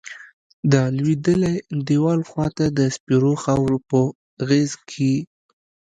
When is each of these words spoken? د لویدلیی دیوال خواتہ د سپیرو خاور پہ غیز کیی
د 0.71 0.73
لویدلیی 0.97 1.55
دیوال 1.87 2.21
خواتہ 2.29 2.65
د 2.77 2.79
سپیرو 2.95 3.33
خاور 3.43 3.73
پہ 3.87 4.01
غیز 4.47 4.71
کیی 4.89 5.17